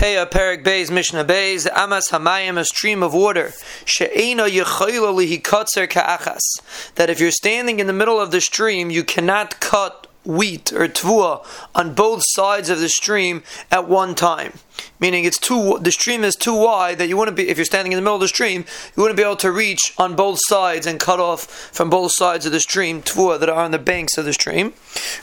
Peah 0.00 0.24
Perek 0.24 0.64
Beis 0.64 0.90
Mishnah 0.90 1.26
Beis 1.26 1.70
Amas 1.70 2.08
Hamayim 2.10 2.56
a 2.56 2.64
stream 2.64 3.02
of 3.02 3.12
water. 3.12 3.52
She'ena 3.84 4.44
Yechoila 4.44 5.12
Lihi 5.12 5.42
Kotzer 5.42 5.86
Ka'achas. 5.90 6.94
That 6.94 7.10
if 7.10 7.20
you're 7.20 7.30
standing 7.30 7.80
in 7.80 7.86
the 7.86 7.92
middle 7.92 8.18
of 8.18 8.30
the 8.30 8.40
stream 8.40 8.88
you 8.88 9.04
cannot 9.04 9.60
cut 9.60 10.06
wheat 10.24 10.72
or 10.72 10.88
tvua 10.88 11.46
on 11.74 11.92
both 11.92 12.22
sides 12.28 12.70
of 12.70 12.80
the 12.80 12.88
stream 12.88 13.42
at 13.70 13.88
one 13.88 14.14
time 14.14 14.54
meaning 15.00 15.24
it's 15.24 15.38
too 15.38 15.78
the 15.80 15.92
stream 15.92 16.24
is 16.24 16.36
too 16.36 16.54
wide 16.54 16.98
that 16.98 17.08
you 17.08 17.16
wouldn't 17.16 17.36
be 17.36 17.48
if 17.48 17.58
you're 17.58 17.64
standing 17.64 17.92
in 17.92 17.96
the 17.96 18.02
middle 18.02 18.16
of 18.16 18.20
the 18.20 18.28
stream 18.28 18.64
you 18.96 19.02
wouldn't 19.02 19.16
be 19.16 19.22
able 19.22 19.36
to 19.36 19.50
reach 19.50 19.94
on 19.98 20.14
both 20.14 20.38
sides 20.42 20.86
and 20.86 21.00
cut 21.00 21.20
off 21.20 21.46
from 21.72 21.90
both 21.90 22.12
sides 22.12 22.46
of 22.46 22.52
the 22.52 22.60
stream 22.60 23.02
tvua 23.02 23.38
that 23.40 23.48
are 23.48 23.62
on 23.62 23.70
the 23.70 23.78
banks 23.78 24.18
of 24.18 24.24
the 24.24 24.32
stream. 24.32 24.72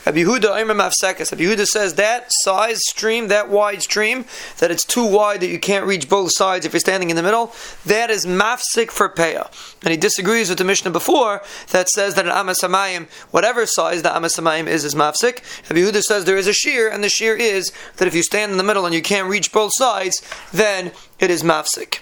Rabbi 0.04 0.18
Yehuda 0.18 0.54
Rabbi 0.54 1.42
Yehuda 1.42 1.66
says 1.66 1.94
that 1.94 2.26
size 2.42 2.80
stream, 2.88 3.28
that 3.28 3.48
wide 3.48 3.82
stream, 3.82 4.24
that 4.58 4.70
it's 4.70 4.84
too 4.84 5.06
wide 5.06 5.40
that 5.40 5.48
you 5.48 5.58
can't 5.58 5.86
reach 5.86 6.08
both 6.08 6.30
sides 6.34 6.64
if 6.66 6.72
you're 6.72 6.80
standing 6.80 7.10
in 7.10 7.16
the 7.16 7.22
middle. 7.22 7.52
That 7.86 8.10
is 8.10 8.26
mafsik 8.26 8.90
for 8.90 9.08
peah, 9.08 9.50
and 9.82 9.90
he 9.90 9.96
disagrees 9.96 10.48
with 10.48 10.58
the 10.58 10.64
Mishnah 10.64 10.90
before 10.90 11.42
that 11.70 11.88
says 11.88 12.14
that 12.14 12.26
an 12.26 12.32
amasamayim, 12.32 13.08
whatever 13.30 13.66
size 13.66 14.02
the 14.02 14.10
amasamayim 14.10 14.66
is, 14.66 14.84
is 14.84 14.94
mafsik. 14.94 15.42
Rabbi 15.70 15.98
says 16.00 16.24
there 16.24 16.36
is 16.36 16.46
a 16.46 16.52
shiur, 16.52 16.92
and 16.92 17.02
the 17.02 17.08
shiur 17.08 17.38
is 17.38 17.72
that 17.96 18.08
if 18.08 18.14
you 18.14 18.22
stand 18.22 18.52
in 18.52 18.58
the 18.58 18.64
middle 18.64 18.86
and 18.86 18.94
you 18.94 19.02
can't 19.02 19.28
reach 19.28 19.52
both 19.52 19.67
sides, 19.72 20.22
then 20.52 20.92
it 21.18 21.30
is 21.30 21.42
mafsik. 21.42 22.00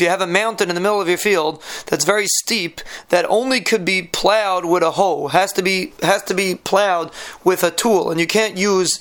you 0.00 0.08
have 0.08 0.20
a 0.20 0.26
mountain 0.26 0.68
in 0.68 0.74
the 0.74 0.80
middle 0.80 1.00
of 1.00 1.08
your 1.08 1.18
field 1.18 1.62
that's 1.86 2.04
very 2.04 2.26
steep, 2.26 2.80
that 3.10 3.24
only 3.28 3.60
could 3.60 3.84
be 3.84 4.02
plowed 4.02 4.64
with 4.64 4.82
a 4.82 4.92
hoe, 4.92 5.28
has 5.28 5.52
to 5.52 5.62
be 5.62 5.92
has 6.02 6.22
to 6.24 6.34
be 6.34 6.54
plowed 6.54 7.10
with 7.44 7.62
a 7.62 7.70
tool, 7.70 8.10
and 8.10 8.18
you 8.18 8.26
can't 8.26 8.56
use 8.56 8.98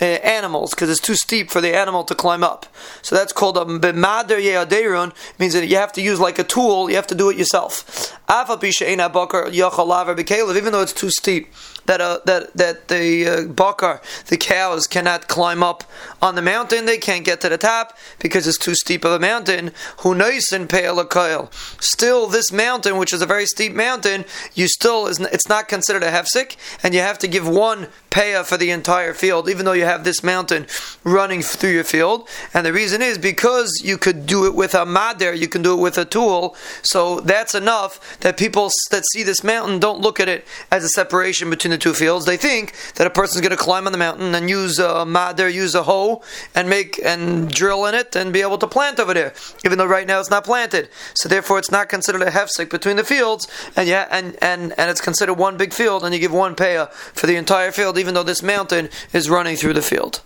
uh, 0.00 0.04
animals 0.04 0.70
because 0.70 0.90
it's 0.90 1.00
too 1.00 1.14
steep 1.14 1.50
for 1.50 1.60
the 1.60 1.74
animal 1.74 2.04
to 2.04 2.14
climb 2.14 2.44
up. 2.44 2.66
So 3.02 3.16
that's 3.16 3.32
called 3.32 3.56
a 3.56 3.64
ye'aderun. 3.64 5.12
Means 5.38 5.54
that 5.54 5.66
you 5.66 5.76
have 5.76 5.92
to 5.94 6.02
use 6.02 6.20
like 6.20 6.38
a 6.38 6.44
tool. 6.44 6.88
You 6.88 6.96
have 6.96 7.06
to 7.08 7.14
do 7.14 7.30
it 7.30 7.36
yourself. 7.36 8.17
Even 8.30 8.58
though 10.72 10.82
it's 10.82 10.92
too 10.92 11.10
steep 11.10 11.48
that 11.88 12.00
uh, 12.00 12.20
that 12.26 12.54
that 12.54 12.88
the 12.88 13.26
uh, 13.26 13.42
bakar, 13.44 14.00
the 14.26 14.36
cows 14.36 14.86
cannot 14.86 15.26
climb 15.26 15.62
up 15.62 15.82
on 16.22 16.34
the 16.34 16.42
mountain. 16.42 16.84
They 16.84 16.98
can't 16.98 17.24
get 17.24 17.40
to 17.40 17.48
the 17.48 17.58
top 17.58 17.96
because 18.20 18.46
it's 18.46 18.58
too 18.58 18.74
steep 18.74 19.04
of 19.04 19.12
a 19.12 19.18
mountain. 19.18 19.72
Who 20.00 20.14
Hunaisin 20.14 20.68
pe'elakayel. 20.68 21.52
Still, 21.82 22.26
this 22.26 22.52
mountain, 22.52 22.98
which 22.98 23.12
is 23.12 23.22
a 23.22 23.26
very 23.26 23.46
steep 23.46 23.74
mountain, 23.74 24.24
you 24.54 24.68
still 24.68 25.06
is 25.06 25.18
it's 25.18 25.48
not 25.48 25.68
considered 25.68 26.02
a 26.02 26.10
hefsik, 26.10 26.56
and 26.82 26.94
you 26.94 27.00
have 27.00 27.18
to 27.20 27.28
give 27.28 27.48
one 27.48 27.88
peah 28.10 28.44
for 28.44 28.56
the 28.56 28.70
entire 28.70 29.14
field, 29.14 29.48
even 29.48 29.64
though 29.64 29.72
you 29.72 29.84
have 29.84 30.04
this 30.04 30.22
mountain 30.22 30.66
running 31.04 31.40
through 31.40 31.70
your 31.70 31.84
field. 31.84 32.28
And 32.52 32.66
the 32.66 32.72
reason 32.72 33.00
is 33.00 33.16
because 33.16 33.80
you 33.82 33.96
could 33.96 34.26
do 34.26 34.46
it 34.46 34.54
with 34.54 34.74
a 34.74 34.84
mader, 34.84 35.36
you 35.36 35.48
can 35.48 35.62
do 35.62 35.72
it 35.72 35.80
with 35.80 35.96
a 35.96 36.04
tool. 36.04 36.54
So 36.82 37.20
that's 37.20 37.54
enough 37.54 38.17
that 38.20 38.36
people 38.36 38.70
that 38.90 39.04
see 39.12 39.22
this 39.22 39.44
mountain 39.44 39.78
don't 39.78 40.00
look 40.00 40.20
at 40.20 40.28
it 40.28 40.46
as 40.70 40.84
a 40.84 40.88
separation 40.88 41.50
between 41.50 41.70
the 41.70 41.78
two 41.78 41.94
fields, 41.94 42.26
they 42.26 42.36
think 42.36 42.74
that 42.94 43.06
a 43.06 43.10
person's 43.10 43.40
going 43.40 43.50
to 43.50 43.56
climb 43.56 43.86
on 43.86 43.92
the 43.92 43.98
mountain 43.98 44.34
and 44.34 44.50
use 44.50 44.78
a 44.78 45.04
mader, 45.04 45.52
use 45.52 45.74
a 45.74 45.82
hoe, 45.84 46.22
and 46.54 46.68
make 46.68 46.98
and 47.04 47.50
drill 47.50 47.86
in 47.86 47.94
it 47.94 48.16
and 48.16 48.32
be 48.32 48.42
able 48.42 48.58
to 48.58 48.66
plant 48.66 49.00
over 49.00 49.14
there, 49.14 49.32
even 49.64 49.78
though 49.78 49.86
right 49.86 50.06
now 50.06 50.20
it's 50.20 50.30
not 50.30 50.44
planted. 50.44 50.88
So 51.14 51.28
therefore, 51.28 51.58
it's 51.58 51.70
not 51.70 51.88
considered 51.88 52.22
a 52.22 52.30
hefsek 52.30 52.70
between 52.70 52.96
the 52.96 53.04
fields, 53.04 53.48
and 53.76 53.88
yeah, 53.88 54.08
and 54.10 54.36
and 54.42 54.74
and 54.78 54.90
it's 54.90 55.00
considered 55.00 55.34
one 55.34 55.56
big 55.56 55.72
field, 55.72 56.04
and 56.04 56.14
you 56.14 56.20
give 56.20 56.32
one 56.32 56.54
payah 56.54 56.90
for 56.90 57.26
the 57.26 57.36
entire 57.36 57.72
field, 57.72 57.98
even 57.98 58.14
though 58.14 58.22
this 58.22 58.42
mountain 58.42 58.88
is 59.12 59.30
running 59.30 59.56
through 59.56 59.74
the 59.74 59.82
field. 59.82 60.22